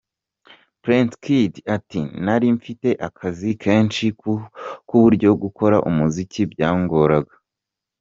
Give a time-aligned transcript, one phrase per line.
[0.83, 4.05] Prince Kid ati:«Nari mfite akazi kenshi
[4.91, 7.33] ku buryo gukora umuziki byangoraga.